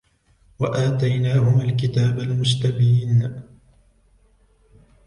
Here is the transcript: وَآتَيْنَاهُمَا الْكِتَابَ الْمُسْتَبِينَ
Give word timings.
وَآتَيْنَاهُمَا 0.59 1.61
الْكِتَابَ 1.63 2.19
الْمُسْتَبِينَ 2.19 3.41